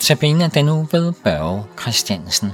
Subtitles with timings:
[0.00, 2.52] Tabiner den uge ved Børge Christiansen.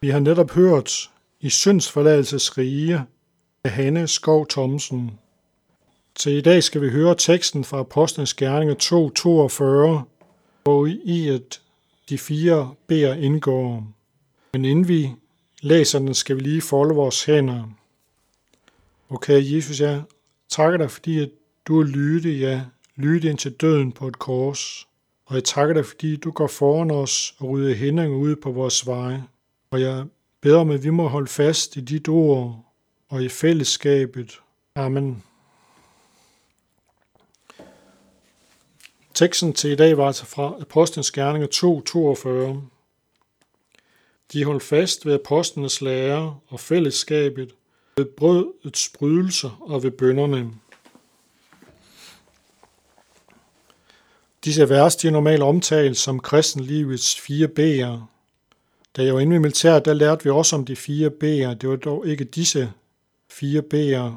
[0.00, 1.10] Vi har netop hørt
[1.40, 3.04] i syndsforladelsesrige rige
[3.64, 5.18] af Hanne Skov Thomsen.
[6.14, 10.08] Til i dag skal vi høre teksten fra Apostlenes Gerninger 2.42,
[10.64, 11.60] hvor i at
[12.08, 13.86] de fire beder indgår.
[14.52, 15.10] Men inden vi
[15.62, 17.64] læser den, skal vi lige folde vores hænder.
[19.10, 20.02] Okay, Jesus, jeg
[20.48, 21.30] takker dig, fordi at
[21.66, 22.62] du er lydig, ja,
[22.96, 24.88] lydig indtil døden på et kors.
[25.26, 28.86] Og jeg takker dig, fordi du går foran os og rydder hindringer ud på vores
[28.86, 29.24] veje.
[29.70, 30.06] Og jeg
[30.40, 32.64] beder om, at vi må holde fast i dit ord
[33.08, 34.40] og i fællesskabet.
[34.74, 35.22] Amen.
[39.14, 41.48] Teksten til i dag var altså fra Apostlenes Gerninger
[42.58, 42.60] 2.42.
[44.32, 47.54] De holdt fast ved apostlenes lære og fællesskabet,
[47.96, 50.50] ved brødets brydelse og ved bønderne.
[54.44, 58.17] Disse vers de er normalt omtalt som kristenlivets fire B'er.
[58.98, 61.54] Da jeg var inde i militæret, der lærte vi også om de fire B'er.
[61.54, 62.72] Det var dog ikke disse
[63.30, 64.12] fire B'er,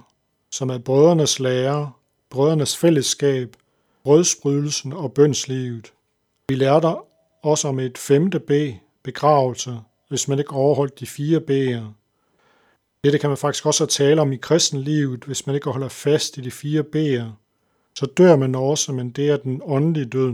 [0.52, 1.92] som er brødrenes lære,
[2.30, 3.56] brødrenes fællesskab,
[4.04, 5.94] brødsbrydelsen og bønslivet.
[6.50, 6.88] Vi lærte
[7.44, 8.52] også om et femte B,
[9.04, 9.80] begravelse,
[10.10, 11.84] hvis man ikke overholdt de fire B'er.
[13.04, 16.42] Dette kan man faktisk også tale om i kristenlivet, hvis man ikke holder fast i
[16.42, 17.26] de fire B'er.
[17.96, 20.34] Så dør man også, men det er den åndelige død.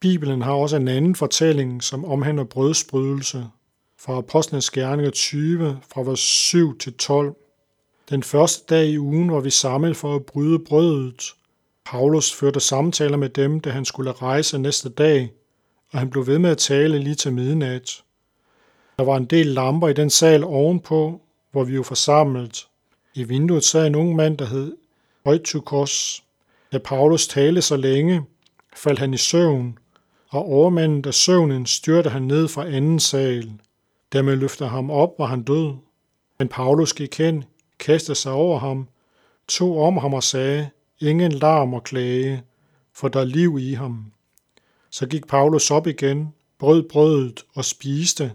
[0.00, 3.46] Bibelen har også en anden fortælling, som omhandler brødsbrydelse,
[4.00, 7.36] fra Apostlenes Gerninger 20, fra vers 7 til 12.
[8.10, 11.34] Den første dag i ugen var vi samlet for at bryde brødet.
[11.84, 15.32] Paulus førte samtaler med dem, da han skulle rejse næste dag,
[15.92, 18.02] og han blev ved med at tale lige til midnat.
[18.98, 21.20] Der var en del lamper i den sal ovenpå,
[21.52, 22.68] hvor vi var forsamlet.
[23.14, 24.76] I vinduet sad en ung mand, der hed
[25.24, 26.24] Øjtukos.
[26.72, 28.22] Da Paulus talte så længe,
[28.76, 29.78] faldt han i søvn,
[30.28, 33.52] og overmandet af søvnen styrte han ned fra anden sal.
[34.12, 35.74] Da man løftede ham op, var han død.
[36.38, 37.44] Men Paulus gik hen,
[37.78, 38.88] kastede sig over ham,
[39.48, 40.70] tog om ham og sagde,
[41.00, 42.42] ingen larm og klage,
[42.92, 44.12] for der er liv i ham.
[44.90, 48.32] Så gik Paulus op igen, brød brødet og spiste,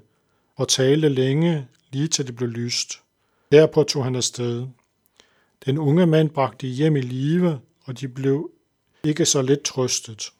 [0.55, 3.01] og talte længe, lige til det blev lyst.
[3.51, 4.67] Derpå tog han afsted.
[5.65, 8.51] Den unge mand bragte hjem i live, og de blev
[9.03, 10.31] ikke så let trøstet.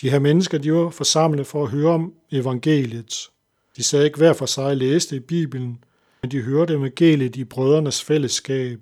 [0.00, 3.30] De her mennesker, de var forsamlet for at høre om evangeliet.
[3.76, 5.84] De sad ikke hver for sig og læste i Bibelen,
[6.22, 8.80] men de hørte evangeliet i brødrenes fællesskab.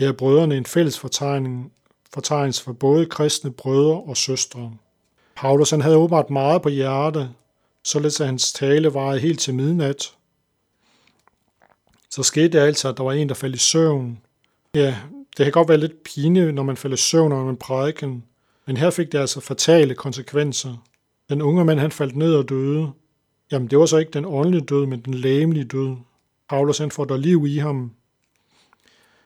[0.00, 1.72] Her er brødrene en fælles fortegning,
[2.14, 4.72] fortegnelse for både kristne brødre og søstre.
[5.36, 7.30] Paulus han havde åbenbart meget på hjerte,
[7.84, 10.14] således at hans tale varede helt til midnat.
[12.10, 14.18] Så skete det altså, at der var en, der faldt i søvn.
[14.74, 14.96] Ja,
[15.36, 18.24] det kan godt være lidt pine, når man falder i søvn under en prædiken,
[18.66, 20.76] men her fik det altså fatale konsekvenser.
[21.28, 22.92] Den unge mand han faldt ned og døde.
[23.52, 25.96] Jamen det var så ikke den åndelige død, men den læmelige død.
[26.48, 27.92] Paulus han får der liv i ham.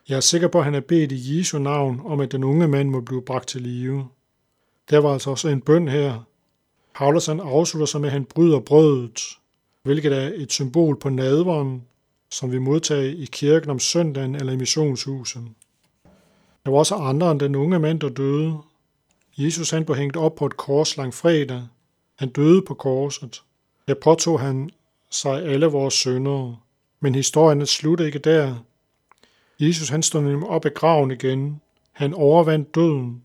[0.09, 2.67] Jeg er sikker på, at han er bedt i Jesu navn om, at den unge
[2.67, 4.07] mand må blive bragt til live.
[4.89, 6.23] Der var altså også en bøn her.
[6.95, 9.21] Paulus han afslutter sig med, at han bryder brødet,
[9.83, 11.83] hvilket er et symbol på nadveren,
[12.31, 15.43] som vi modtager i kirken om søndagen eller i missionshuset.
[16.65, 18.57] Der var også andre end den unge mand, der døde.
[19.37, 21.67] Jesus han blev hængt op på et kors lang fredag.
[22.15, 23.43] Han døde på korset.
[23.87, 24.69] Der påtog han
[25.09, 26.57] sig alle vores syndere.
[26.99, 28.55] Men historien slutter ikke der.
[29.59, 31.61] Jesus han stod nemlig op af graven igen.
[31.91, 33.23] Han overvandt døden.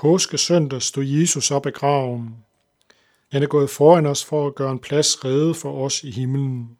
[0.00, 2.36] Påske søndag stod Jesus op af graven.
[3.32, 6.76] Han er gået foran os for at gøre en plads rede for os i himlen.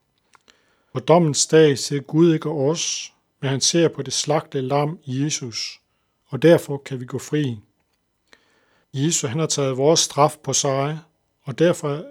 [0.93, 5.81] På dommens dag ser Gud ikke os, men han ser på det slagte lam Jesus,
[6.27, 7.59] og derfor kan vi gå fri.
[8.97, 10.99] Jesus han har taget vores straf på sig,
[11.43, 12.05] og derfor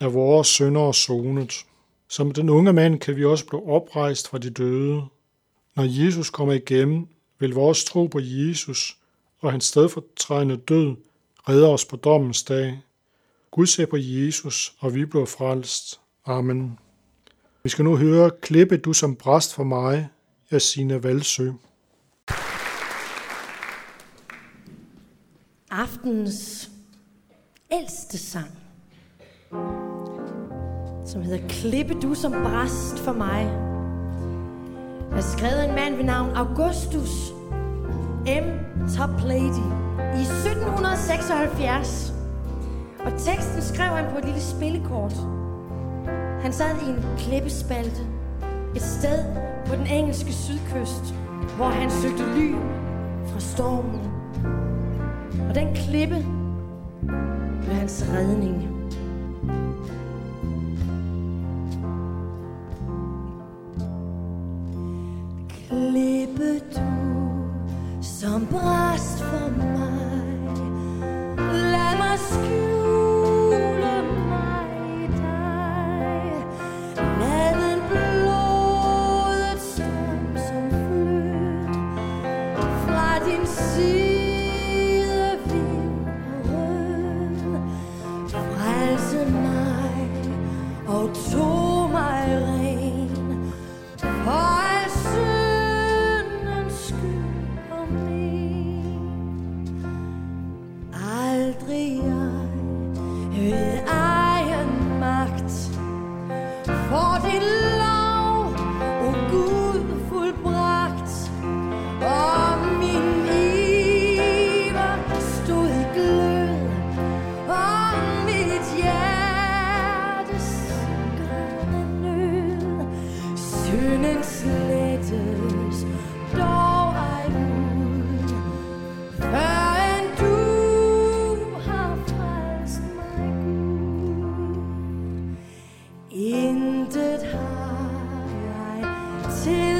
[0.00, 1.64] er vores synder sonet.
[2.08, 5.02] Som den unge mand kan vi også blive oprejst fra de døde.
[5.76, 7.06] Når Jesus kommer igennem,
[7.38, 8.96] vil vores tro på Jesus
[9.40, 10.96] og hans stedfortrædende død
[11.48, 12.80] redde os på dommens dag.
[13.50, 16.00] Gud ser på Jesus, og vi bliver frelst.
[16.26, 16.78] Amen.
[17.62, 20.08] Vi skal nu høre Klippe du som bræst for mig
[20.50, 21.50] af Sina Valsø.
[26.04, 26.70] Aftens
[27.72, 28.50] ældste sang,
[31.06, 33.44] som hedder Klippe du som bræst for mig,
[35.12, 37.32] er skrevet af en mand ved navn Augustus
[38.26, 38.46] M.
[38.96, 39.64] Toplady
[40.20, 42.12] i 1776.
[43.00, 45.14] Og teksten skrev han på et lille spillekort.
[46.42, 48.06] Han sad i en klippespalte
[48.76, 49.24] et sted
[49.66, 51.14] på den engelske sydkyst,
[51.56, 52.54] hvor han søgte ly
[53.26, 54.13] fra stormen.
[55.54, 56.26] Den klippe
[57.62, 58.68] blev hans redning.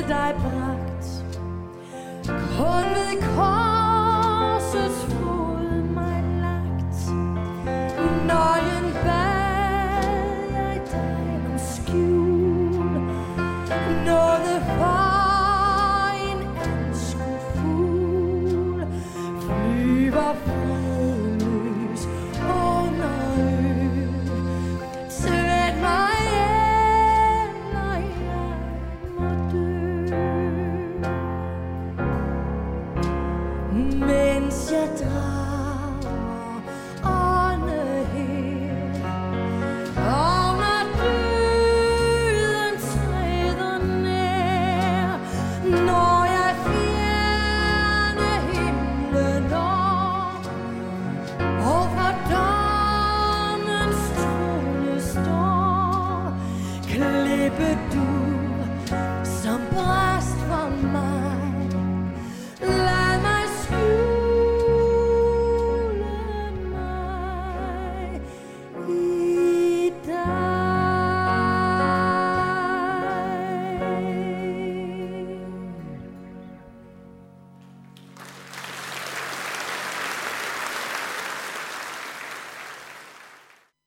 [0.08, 1.24] dig bragt.
[2.26, 3.73] Kun ved kors